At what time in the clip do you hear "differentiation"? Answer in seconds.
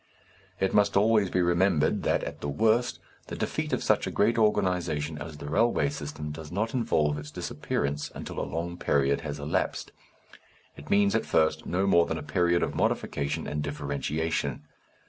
13.61-14.63